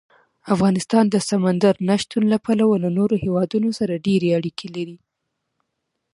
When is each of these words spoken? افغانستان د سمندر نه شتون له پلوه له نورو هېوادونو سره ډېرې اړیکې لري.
افغانستان 0.53 1.05
د 1.09 1.15
سمندر 1.29 1.73
نه 1.87 1.95
شتون 2.01 2.23
له 2.33 2.37
پلوه 2.45 2.75
له 2.83 2.89
نورو 2.97 3.15
هېوادونو 3.23 3.69
سره 3.79 4.01
ډېرې 4.05 4.29
اړیکې 4.37 4.67
لري. 4.75 4.97